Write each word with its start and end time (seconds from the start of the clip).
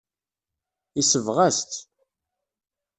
Yesbeɣ-as-tt. 0.97 1.79